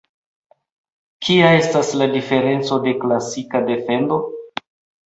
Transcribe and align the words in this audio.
Kia 1.27 1.51
estas 1.59 1.93
la 2.01 2.09
diferenco 2.17 2.81
de 2.89 2.95
"klasika 3.05 3.67
defendo"? 3.71 4.25